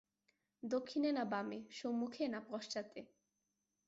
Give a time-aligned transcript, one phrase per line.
[0.63, 3.01] দক্ষিণে না বামে, সম্মুখে না পশ্চাতে?